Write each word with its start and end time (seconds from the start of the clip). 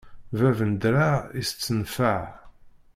Bab 0.39 0.57
n 0.69 0.71
ddreɛ 0.73 1.11
itett 1.39 1.67
nnfeɛ. 1.77 2.21